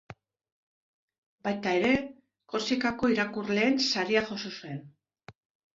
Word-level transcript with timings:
Baita 1.47 1.73
ere, 1.81 1.93
Korsikako 2.55 3.13
irakurleen 3.17 3.79
saria 3.93 4.27
jaso 4.33 4.55
zuen. 4.59 4.87